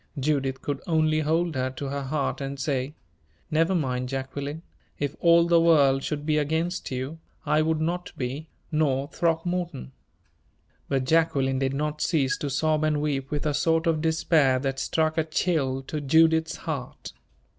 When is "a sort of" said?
13.45-14.01